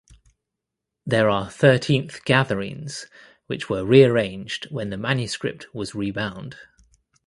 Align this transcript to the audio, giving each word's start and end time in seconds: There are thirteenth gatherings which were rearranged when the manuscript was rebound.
There 1.05 1.29
are 1.29 1.51
thirteenth 1.51 2.25
gatherings 2.25 3.05
which 3.45 3.69
were 3.69 3.85
rearranged 3.85 4.65
when 4.71 4.89
the 4.89 4.97
manuscript 4.97 5.67
was 5.75 5.93
rebound. 5.93 6.57